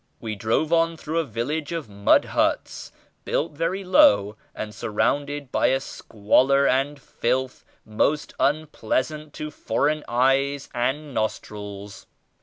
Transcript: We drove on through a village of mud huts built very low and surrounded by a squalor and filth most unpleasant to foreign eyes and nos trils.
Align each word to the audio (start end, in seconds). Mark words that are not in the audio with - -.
We 0.19 0.33
drove 0.35 0.73
on 0.73 0.97
through 0.97 1.19
a 1.19 1.23
village 1.25 1.71
of 1.71 1.87
mud 1.87 2.25
huts 2.25 2.91
built 3.23 3.51
very 3.51 3.83
low 3.83 4.35
and 4.55 4.73
surrounded 4.73 5.51
by 5.51 5.67
a 5.67 5.79
squalor 5.79 6.65
and 6.67 6.99
filth 6.99 7.63
most 7.85 8.33
unpleasant 8.39 9.31
to 9.33 9.51
foreign 9.51 10.03
eyes 10.07 10.69
and 10.73 11.13
nos 11.13 11.39
trils. 11.39 12.07